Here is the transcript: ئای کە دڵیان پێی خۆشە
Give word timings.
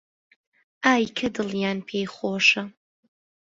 ئای 0.83 1.03
کە 1.17 1.27
دڵیان 1.35 1.77
پێی 1.87 2.05
خۆشە 2.13 2.63